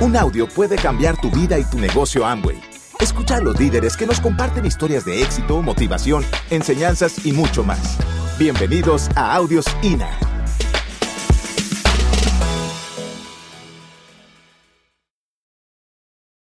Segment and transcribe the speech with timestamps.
[0.00, 2.56] Un audio puede cambiar tu vida y tu negocio Amway.
[3.00, 7.98] Escucha a los líderes que nos comparten historias de éxito, motivación, enseñanzas y mucho más.
[8.38, 10.16] Bienvenidos a Audios INA.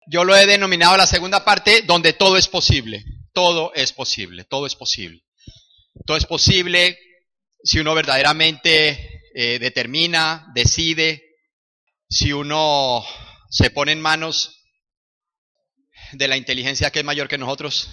[0.07, 3.05] Yo lo he denominado la segunda parte donde todo es posible.
[3.33, 5.21] Todo es posible, todo es posible.
[6.07, 6.97] Todo es posible
[7.63, 11.21] si uno verdaderamente eh, determina, decide,
[12.09, 13.05] si uno
[13.53, 14.63] se pone en manos
[16.13, 17.87] de la inteligencia que es mayor que nosotros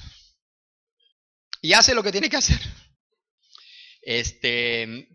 [1.60, 2.58] y hace lo que tiene que hacer.
[4.00, 5.06] Este,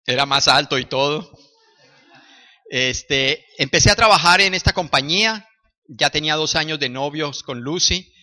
[0.07, 1.32] era más alto y todo.
[2.73, 5.45] Este, empecé a trabajar en esta compañía,
[5.89, 8.13] ya tenía dos años de novios con Lucy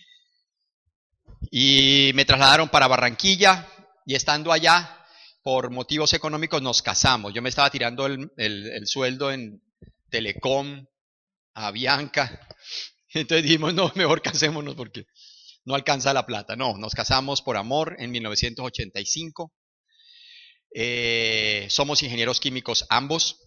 [1.51, 3.67] y me trasladaron para Barranquilla
[4.07, 5.05] y estando allá,
[5.43, 7.31] por motivos económicos, nos casamos.
[7.31, 9.61] Yo me estaba tirando el, sueldo en
[10.09, 10.83] Telecom,
[11.53, 12.47] a Bianca.
[13.13, 15.05] Entonces dijimos, no, mejor casémonos porque
[15.63, 16.55] no alcanza la plata.
[16.55, 19.53] No, nos casamos por amor en 1985.
[20.73, 23.37] Eh, somos ingenieros químicos ambos.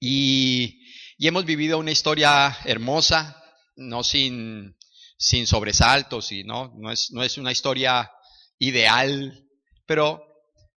[0.00, 0.80] Y,
[1.18, 3.36] hemos vivido una historia hermosa,
[3.76, 4.74] no sin,
[5.18, 8.10] sobresaltos, y no, no, es, no es una historia
[8.58, 9.46] ideal,
[9.86, 10.22] pero,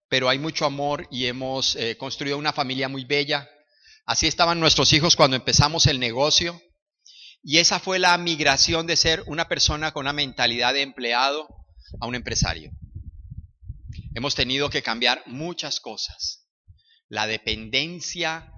[0.09, 3.47] pero hay mucho amor y hemos eh, construido una familia muy bella.
[4.05, 6.59] Así estaban nuestros hijos cuando empezamos el negocio.
[7.43, 11.47] Y esa fue la migración de ser una persona con una mentalidad de empleado
[11.99, 12.71] a un empresario.
[14.15, 16.47] Hemos tenido que cambiar muchas cosas.
[17.09, 18.51] La dependencia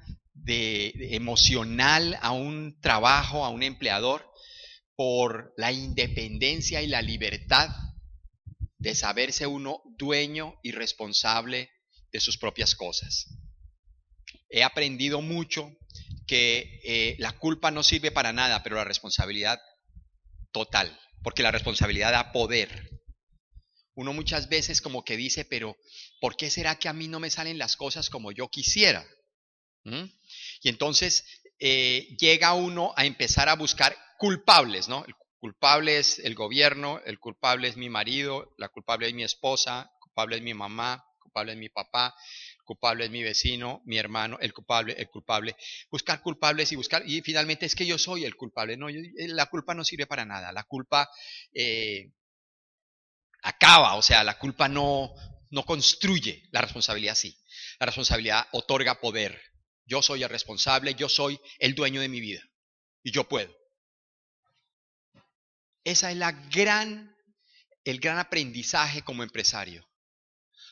[0.44, 4.30] de, emocional a un trabajo, a un empleador,
[4.96, 7.70] por la independencia y la libertad
[8.78, 11.72] de saberse uno dueño y responsable
[12.12, 13.28] de sus propias cosas.
[14.50, 15.72] He aprendido mucho
[16.28, 19.60] que eh, la culpa no sirve para nada, pero la responsabilidad
[20.52, 22.90] total, porque la responsabilidad da poder.
[23.96, 25.76] Uno muchas veces como que dice, pero
[26.20, 29.06] ¿por qué será que a mí no me salen las cosas como yo quisiera?
[29.86, 31.26] Y entonces
[31.60, 35.06] eh, llega uno a empezar a buscar culpables, ¿no?
[35.06, 39.92] El culpable es el gobierno, el culpable es mi marido, la culpable es mi esposa,
[39.94, 42.16] el culpable es mi mamá, el culpable es mi papá,
[42.58, 45.56] el culpable es mi vecino, mi hermano, el culpable, el culpable.
[45.92, 48.78] Buscar culpables y buscar, y finalmente es que yo soy el culpable.
[48.78, 50.54] No, eh, la culpa no sirve para nada.
[50.54, 51.10] La culpa
[51.54, 52.10] eh,
[53.42, 55.14] acaba, o sea, la culpa no,
[55.50, 57.38] no construye, la responsabilidad sí.
[57.80, 59.42] La responsabilidad otorga poder,
[59.94, 62.42] yo soy el responsable, yo soy el dueño de mi vida
[63.04, 63.56] y yo puedo.
[65.84, 67.16] Esa es la gran,
[67.84, 69.88] el gran aprendizaje como empresario.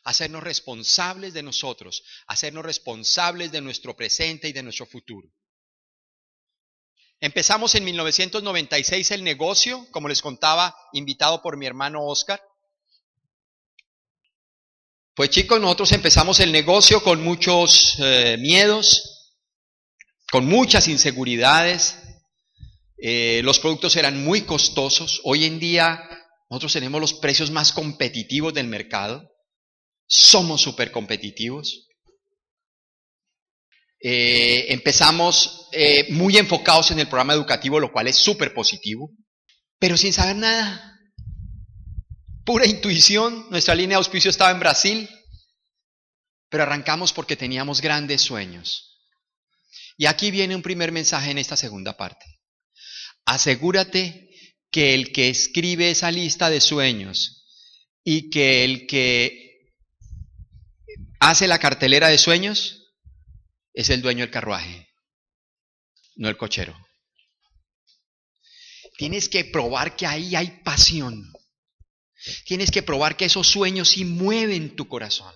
[0.04, 5.30] Hacernos responsables de nosotros, hacernos responsables de nuestro presente y de nuestro futuro.
[7.20, 12.42] Empezamos en 1996 el negocio, como les contaba, invitado por mi hermano Oscar.
[15.14, 19.11] Pues chicos, nosotros empezamos el negocio con muchos eh, miedos,
[20.32, 21.98] con muchas inseguridades.
[22.98, 25.22] Eh, los productos eran muy costosos.
[25.26, 26.02] Hoy en día
[26.50, 29.30] nosotros tenemos los precios más competitivos del mercado.
[30.08, 31.88] Somos súper competitivos.
[34.04, 35.70] Eh, empezamos
[36.10, 39.12] muy enfocados en el programa educativo, lo cual es súper positivo,
[39.80, 40.92] pero sin saber nada
[42.46, 43.48] pura intuición.
[43.50, 45.10] Nuestra línea de auspicio estaba en Brasil,
[46.50, 48.91] pero arrancamos porque teníamos grandes sueños.
[49.98, 52.26] Y aquí viene un primer mensaje en esta segunda parte.
[53.26, 54.30] Asegúrate
[54.72, 57.46] que el que escribe esa lista de sueños
[58.04, 59.72] y que el que
[61.20, 62.94] hace la cartelera de sueños
[63.74, 64.88] es el dueño del carruaje,
[66.16, 66.76] no el cochero.
[68.98, 71.32] Tienes que probar que ahí hay pasión.
[72.46, 75.34] Tienes que probar que esos sueños sí mueven tu corazón.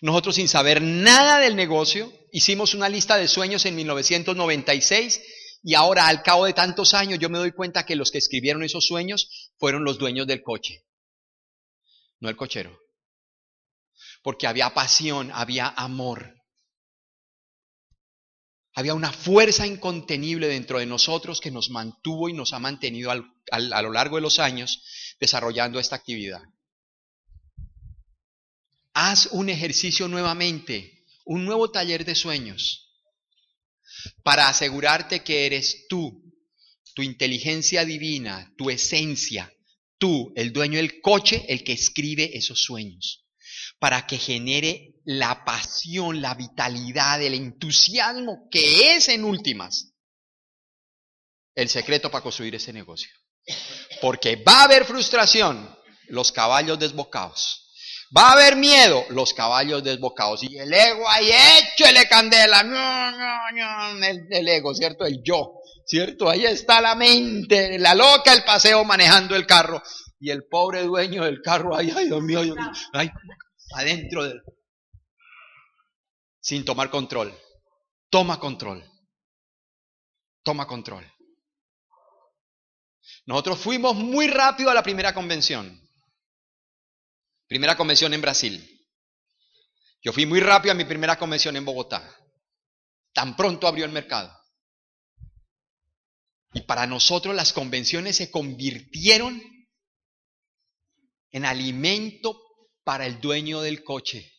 [0.00, 5.20] Nosotros sin saber nada del negocio, hicimos una lista de sueños en 1996
[5.62, 8.62] y ahora al cabo de tantos años yo me doy cuenta que los que escribieron
[8.62, 10.86] esos sueños fueron los dueños del coche,
[12.20, 12.78] no el cochero.
[14.22, 16.34] Porque había pasión, había amor.
[18.74, 23.82] Había una fuerza incontenible dentro de nosotros que nos mantuvo y nos ha mantenido a
[23.82, 24.82] lo largo de los años
[25.18, 26.42] desarrollando esta actividad.
[28.94, 30.99] Haz un ejercicio nuevamente,
[31.30, 32.90] un nuevo taller de sueños
[34.24, 36.24] para asegurarte que eres tú,
[36.92, 39.52] tu inteligencia divina, tu esencia,
[39.96, 43.24] tú, el dueño del coche, el que escribe esos sueños,
[43.78, 49.94] para que genere la pasión, la vitalidad, el entusiasmo que es en últimas
[51.54, 53.10] el secreto para construir ese negocio.
[54.00, 55.78] Porque va a haber frustración,
[56.08, 57.69] los caballos desbocados.
[58.16, 60.42] Va a haber miedo, los caballos desbocados.
[60.42, 62.64] Y el ego ahí, échele candela.
[62.64, 64.04] No, no, no.
[64.04, 65.06] El, ego, ¿cierto?
[65.06, 66.28] El yo, ¿cierto?
[66.28, 69.80] Ahí está la mente, la loca, el paseo manejando el carro.
[70.18, 73.10] Y el pobre dueño del carro, ahí, ay, Dios mío, Dios mío, ay,
[73.74, 74.42] adentro del...
[76.40, 77.32] Sin tomar control.
[78.10, 78.84] Toma control.
[80.42, 81.06] Toma control.
[83.26, 85.79] Nosotros fuimos muy rápido a la primera convención.
[87.50, 88.80] Primera convención en Brasil.
[90.02, 92.08] Yo fui muy rápido a mi primera convención en Bogotá.
[93.12, 94.32] Tan pronto abrió el mercado.
[96.52, 99.42] Y para nosotros las convenciones se convirtieron
[101.32, 102.40] en alimento
[102.84, 104.32] para el dueño del coche.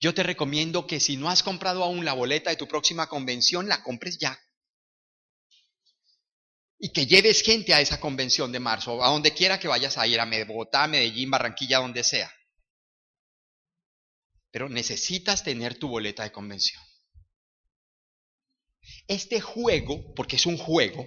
[0.00, 3.68] Yo te recomiendo que si no has comprado aún la boleta de tu próxima convención,
[3.68, 4.36] la compres ya
[6.78, 10.06] y que lleves gente a esa convención de marzo, a donde quiera que vayas a
[10.06, 12.30] ir, a Bogotá, Medellín, Barranquilla, donde sea.
[14.50, 16.82] Pero necesitas tener tu boleta de convención.
[19.08, 21.06] Este juego, porque es un juego,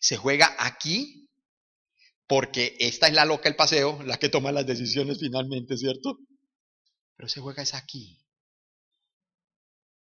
[0.00, 1.28] se juega aquí
[2.28, 6.18] porque esta es la loca el paseo, la que toma las decisiones finalmente, ¿cierto?
[7.16, 8.18] Pero se juega es aquí,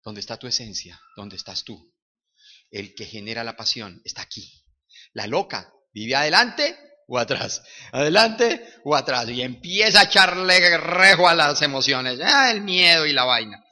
[0.04, 1.92] donde está tu esencia, donde estás tú
[2.72, 4.64] el que genera la pasión está aquí.
[5.12, 6.76] La loca vive adelante
[7.06, 12.62] o atrás, adelante o atrás, y empieza a echarle rejo a las emociones, ah, el
[12.62, 13.62] miedo y la vaina.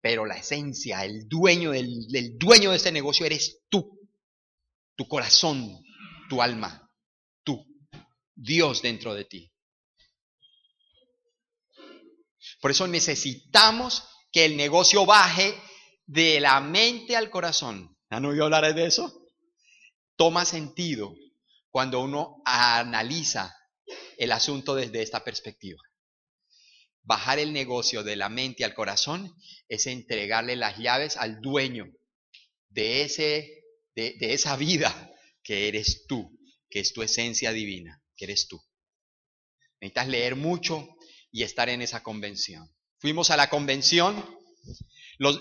[0.00, 4.00] Pero la esencia, el dueño del, dueño de este negocio eres tú,
[4.96, 5.80] tu corazón,
[6.28, 6.90] tu alma,
[7.44, 7.64] tú,
[8.34, 9.52] Dios dentro de ti.
[12.60, 14.02] Por eso necesitamos
[14.32, 15.54] que el negocio baje
[16.06, 17.97] de la mente al corazón.
[18.10, 19.26] ¿Han oído hablar de eso?
[20.16, 21.14] Toma sentido
[21.70, 23.54] cuando uno analiza
[24.16, 25.80] el asunto desde esta perspectiva.
[27.02, 29.34] Bajar el negocio de la mente al corazón
[29.68, 31.86] es entregarle las llaves al dueño
[32.68, 33.64] de, ese,
[33.94, 35.10] de, de esa vida
[35.42, 36.38] que eres tú,
[36.68, 38.60] que es tu esencia divina, que eres tú.
[39.80, 40.88] Necesitas leer mucho
[41.30, 42.68] y estar en esa convención.
[42.98, 44.16] Fuimos a la convención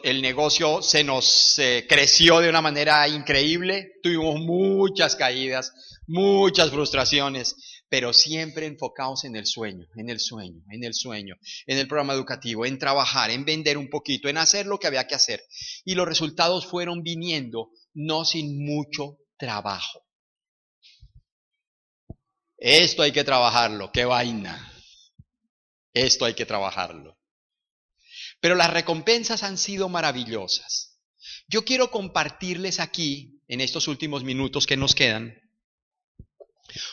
[0.03, 5.71] el negocio se nos creció de una manera increíble, tuvimos muchas caídas,
[6.07, 7.55] muchas frustraciones,
[7.89, 11.35] pero siempre enfocados en el sueño, en el sueño, en el sueño,
[11.65, 15.07] en el programa educativo, en trabajar, en vender un poquito, en hacer lo que había
[15.07, 15.43] que hacer.
[15.85, 20.03] Y los resultados fueron viniendo no sin mucho trabajo.
[22.57, 24.73] Esto hay que trabajarlo, qué vaina.
[25.93, 27.16] Esto hay que trabajarlo.
[28.39, 30.99] Pero las recompensas han sido maravillosas.
[31.47, 35.33] Yo quiero compartirles aquí, en estos últimos minutos que nos quedan,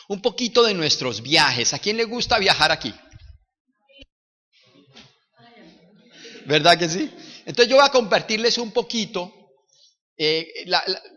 [0.07, 1.73] un poquito de nuestros viajes.
[1.73, 2.93] ¿A quién le gusta viajar aquí?
[6.45, 7.11] ¿Verdad que sí?
[7.45, 9.33] Entonces yo voy a compartirles un poquito.
[10.17, 10.47] Eh,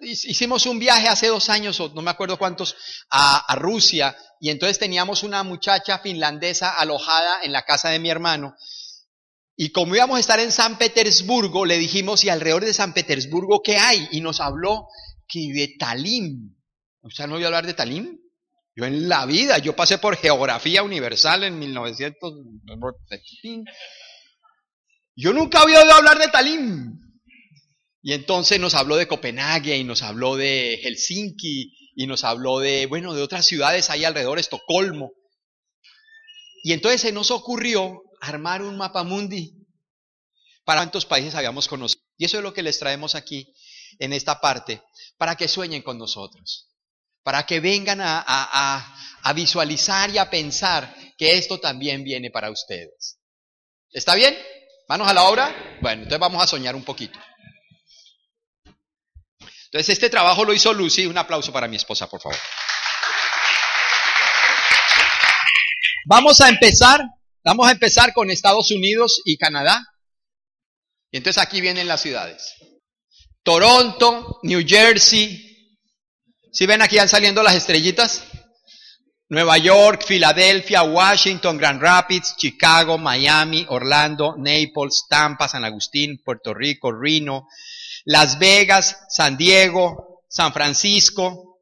[0.03, 2.77] hicimos un viaje hace dos años, o no me acuerdo cuántos,
[3.11, 8.57] a Rusia, y entonces teníamos una muchacha finlandesa alojada en la casa de mi hermano,
[9.61, 13.61] y como íbamos a estar en San Petersburgo, le dijimos, ¿y alrededor de San Petersburgo
[13.61, 14.07] qué hay?
[14.13, 14.87] Y nos habló
[15.27, 16.55] que de Talim.
[17.03, 18.21] ¿Usted no oído hablar de Talim?
[18.77, 22.35] Yo en la vida, yo pasé por Geografía Universal en 1900.
[25.17, 26.93] Yo nunca había oído hablar de Talim.
[28.01, 32.87] Y entonces nos habló de Copenhague y nos habló de Helsinki y nos habló de,
[32.87, 35.11] bueno, de otras ciudades ahí alrededor, Estocolmo.
[36.63, 39.55] Y entonces se nos ocurrió armar un mapa mundi
[40.65, 42.03] para cuántos países habíamos conocido.
[42.17, 43.55] Y eso es lo que les traemos aquí
[43.99, 44.83] en esta parte,
[45.17, 46.69] para que sueñen con nosotros,
[47.23, 48.25] para que vengan a,
[49.23, 53.19] a visualizar y a pensar que esto también viene para ustedes.
[53.91, 54.37] ¿Está bien?
[54.89, 55.79] ¿Manos a la obra?
[55.81, 57.19] Bueno, entonces vamos a soñar un poquito.
[59.67, 61.07] Entonces este trabajo lo hizo Lucy.
[61.07, 62.39] Un aplauso para mi esposa, por favor.
[66.07, 67.03] Vamos a empezar
[67.45, 69.85] Vamos a empezar con Estados Unidos y Canadá.
[71.11, 72.55] Y entonces aquí vienen las ciudades.
[73.43, 75.45] Toronto, New Jersey.
[76.53, 78.25] ¿Sí ven aquí van saliendo las estrellitas?
[79.31, 86.93] Nueva York, Filadelfia, Washington, Grand Rapids, Chicago, Miami, Orlando, Naples, Tampa, San Agustín, Puerto Rico,
[86.93, 87.47] Reno,
[88.07, 91.61] Las Vegas, San Diego, San Francisco,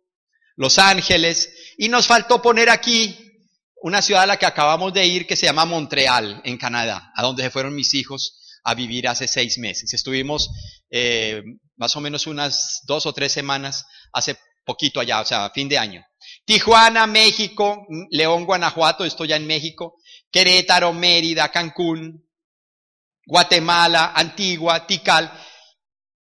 [0.55, 1.75] Los Ángeles.
[1.79, 3.26] Y nos faltó poner aquí
[3.83, 7.23] una ciudad a la que acabamos de ir que se llama Montreal, en Canadá, a
[7.23, 9.93] donde se fueron mis hijos a vivir hace seis meses.
[9.95, 10.51] Estuvimos
[10.91, 11.43] eh,
[11.77, 15.79] más o menos unas dos o tres semanas hace poquito allá, o sea, fin de
[15.79, 16.05] año.
[16.45, 19.95] Tijuana, México, León, Guanajuato, estoy ya en México,
[20.31, 22.27] Querétaro, Mérida, Cancún,
[23.25, 25.33] Guatemala, Antigua, Tikal.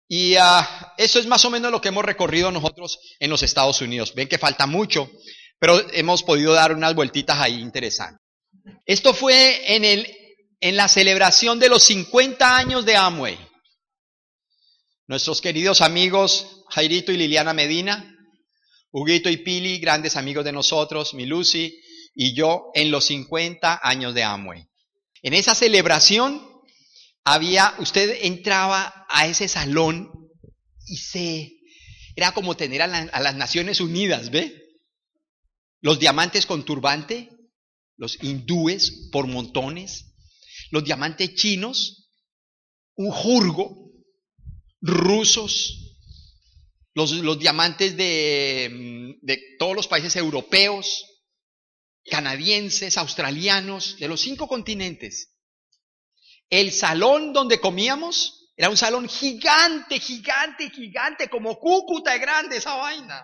[0.08, 3.80] Y ah, eso es más o menos lo que hemos recorrido nosotros en los Estados
[3.80, 4.14] Unidos.
[4.14, 5.10] Ven que falta mucho,
[5.60, 8.20] pero hemos podido dar unas vueltitas ahí interesantes.
[8.86, 10.12] Esto fue en, el,
[10.60, 13.38] en la celebración de los 50 años de Amway.
[15.06, 18.16] Nuestros queridos amigos Jairito y Liliana Medina
[18.92, 21.80] Huguito y Pili, grandes amigos de nosotros, mi Lucy
[22.14, 24.66] y yo, en los 50 años de Amway.
[25.22, 26.44] En esa celebración
[27.24, 30.10] había, usted entraba a ese salón
[30.86, 31.52] y se,
[32.16, 34.59] era como tener a, a las Naciones Unidas, ¿ve?
[35.80, 37.30] Los diamantes con turbante,
[37.96, 40.14] los hindúes por montones,
[40.70, 42.10] los diamantes chinos,
[42.96, 43.92] un jurgo,
[44.80, 45.96] rusos,
[46.94, 51.04] los, diamantes de, de todos los países europeos,
[52.04, 55.34] canadienses, australianos, de los cinco continentes.
[56.50, 62.74] El salón donde comíamos era un salón gigante, gigante, gigante, como Cúcuta de grande esa
[62.74, 63.22] vaina.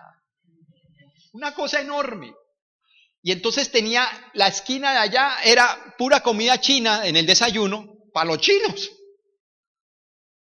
[1.33, 2.33] Una cosa enorme.
[3.21, 8.27] Y entonces tenía la esquina de allá, era pura comida china en el desayuno para
[8.27, 8.91] los chinos.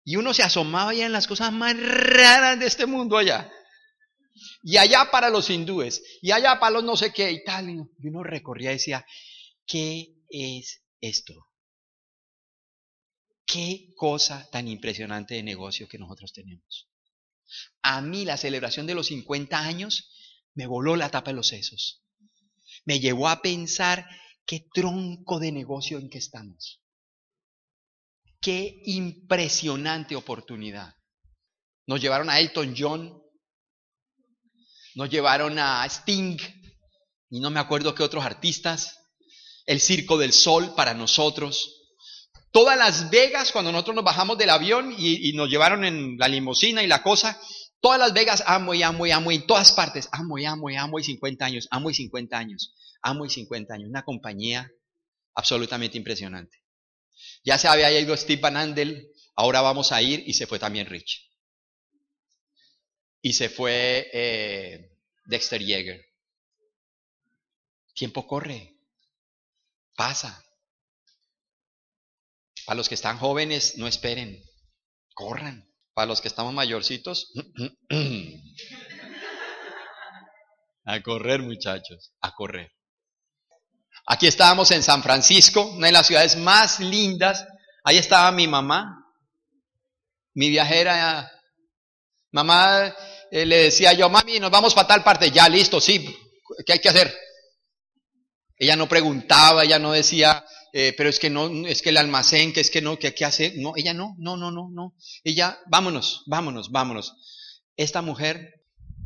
[0.04, 3.50] Y uno se asomaba ya en las cosas más raras de este mundo allá.
[4.62, 7.70] Y allá para los hindúes, y allá para los no sé qué y tal.
[7.70, 9.06] Y uno recorría y decía,
[9.66, 11.48] ¿qué es esto?
[13.46, 16.88] Qué cosa tan impresionante de negocio que nosotros tenemos.
[17.82, 20.10] A mí la celebración de los 50 años
[20.54, 22.03] me voló la tapa de los sesos.
[22.84, 24.06] Me llevó a pensar
[24.46, 26.80] qué tronco de negocio en que estamos.
[28.40, 30.94] Qué impresionante oportunidad.
[31.86, 33.22] Nos llevaron a Elton John,
[34.94, 36.38] nos llevaron a Sting
[37.30, 38.96] y no me acuerdo qué otros artistas,
[39.66, 41.80] el Circo del Sol para nosotros.
[42.52, 46.82] Todas Las Vegas, cuando nosotros nos bajamos del avión y, nos llevaron en la limusina
[46.82, 47.40] y la cosa,
[47.84, 50.70] todas Las Vegas, amo y amo y amo y en todas partes, amo y amo
[50.70, 53.90] y amo y 50 años, amo y 50 años, amo y 50 años.
[53.90, 54.72] Una compañía
[55.34, 56.64] absolutamente impresionante.
[57.44, 60.86] Ya se había ido Steve Van Andel, ahora vamos a ir y se fue también
[60.86, 61.30] Rich.
[63.20, 66.02] Y se fue eh, Dexter Yeager.
[67.92, 68.78] Tiempo corre,
[69.94, 70.42] pasa.
[72.64, 74.42] Para los que están jóvenes, no esperen,
[75.12, 75.73] corran.
[75.94, 77.32] Para los que estamos mayorcitos,
[80.84, 82.72] a correr muchachos, a correr.
[84.06, 87.46] Aquí estábamos en San Francisco, una de las ciudades más lindas.
[87.84, 89.06] Ahí estaba mi mamá,
[90.34, 91.30] mi viajera.
[92.32, 92.92] Mamá
[93.30, 95.30] eh, le decía yo, mami, nos vamos para tal parte.
[95.30, 96.04] Ya, listo, sí.
[96.66, 97.16] ¿Qué hay que hacer?
[98.56, 100.44] Ella no preguntaba, ella no decía,
[100.76, 103.24] eh, pero es que no, es que el almacén, que es que no, que qué
[103.24, 103.52] hace.
[103.58, 104.96] No, ella no, no, no, no, no.
[105.22, 107.14] Ella, vámonos, vámonos, vámonos.
[107.76, 108.54] Esta mujer,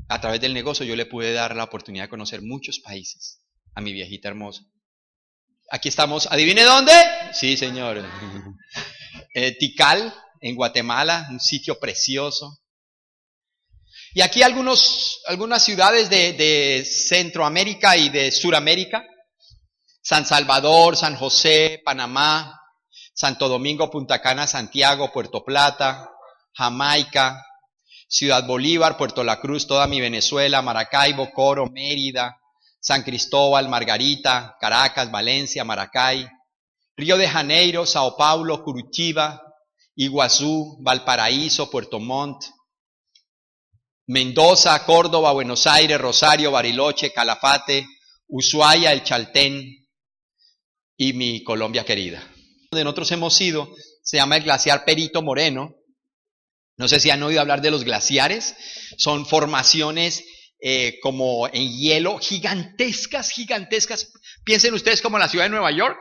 [0.08, 3.42] a través del negocio, yo le pude dar la oportunidad de conocer muchos países
[3.74, 4.62] a mi viejita hermosa.
[5.70, 6.92] Aquí estamos, adivine dónde.
[7.32, 8.02] Sí, señor.
[9.34, 12.60] Eh, Tikal, en Guatemala, un sitio precioso.
[14.14, 19.04] Y aquí algunos, algunas ciudades de, de Centroamérica y de Suramérica.
[20.08, 22.58] San Salvador, San José, Panamá,
[23.12, 26.10] Santo Domingo, Punta Cana, Santiago, Puerto Plata,
[26.56, 27.44] Jamaica,
[28.08, 32.40] Ciudad Bolívar, Puerto La Cruz, toda mi Venezuela, Maracaibo, Coro, Mérida,
[32.80, 36.26] San Cristóbal, Margarita, Caracas, Valencia, Maracay,
[36.96, 39.42] Río de Janeiro, Sao Paulo, Curitiba,
[39.94, 42.46] Iguazú, Valparaíso, Puerto Montt,
[44.06, 47.86] Mendoza, Córdoba, Buenos Aires, Rosario, Bariloche, Calafate,
[48.26, 49.78] Ushuaia, El Chaltén
[50.98, 52.22] y mi Colombia querida.
[52.72, 55.76] De nosotros hemos ido, se llama el glaciar Perito Moreno.
[56.76, 58.54] No sé si han oído hablar de los glaciares.
[58.98, 60.24] Son formaciones
[60.60, 64.12] eh, como en hielo, gigantescas, gigantescas.
[64.44, 66.00] Piensen ustedes como la ciudad de Nueva York,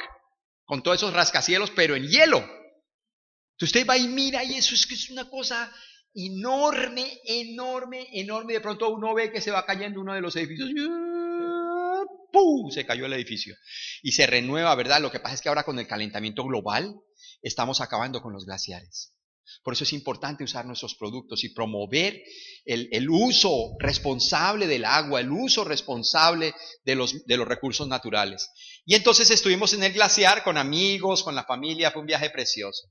[0.66, 2.44] con todos esos rascacielos, pero en hielo.
[3.62, 5.72] Usted va y mira y eso es que es una cosa
[6.14, 8.54] enorme, enorme, enorme.
[8.54, 10.70] De pronto uno ve que se va cayendo uno de los edificios.
[12.32, 12.72] ¡Pum!
[12.72, 13.56] Se cayó el edificio.
[14.02, 15.02] Y se renueva, ¿verdad?
[15.02, 16.96] Lo que pasa es que ahora con el calentamiento global
[17.42, 19.14] estamos acabando con los glaciares.
[19.64, 22.22] Por eso es importante usar nuestros productos y promover
[22.66, 26.54] el, uso responsable del agua, el uso responsable
[26.84, 28.50] de los, de los recursos naturales.
[28.86, 32.90] Y entonces estuvimos en el glaciar con amigos, con la familia, fue un viaje precioso.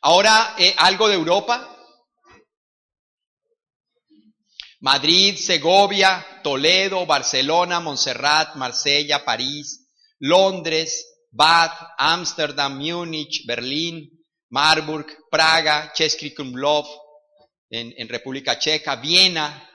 [0.00, 1.77] Ahora, eh, algo de Europa.
[4.80, 9.88] Madrid, Segovia, Toledo, Barcelona, Montserrat, Marsella, París,
[10.20, 14.08] Londres, Bath, Ámsterdam, Múnich, Berlín,
[14.50, 16.86] Marburg, Praga, Český Krumlov,
[17.70, 19.68] en, en República Checa, Viena,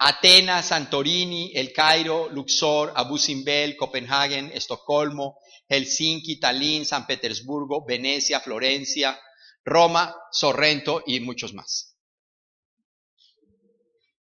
[0.00, 9.18] Atenas, Santorini, El Cairo, Luxor, Abu Simbel, Copenhagen, Estocolmo, Helsinki, Tallinn, San Petersburgo, Venecia, Florencia,
[9.64, 11.87] Roma, Sorrento y muchos más.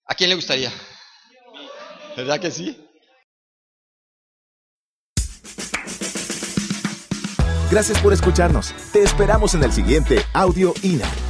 [0.08, 0.72] ¿A quién le gustaría?
[2.16, 2.84] ¿Verdad que sí?
[7.70, 8.74] Gracias por escucharnos.
[8.94, 11.27] Te esperamos en el siguiente Audio INA.